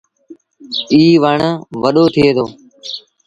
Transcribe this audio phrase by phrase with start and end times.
[0.91, 1.39] ايٚ وڻ
[1.81, 2.45] وڏو ٿئي دو۔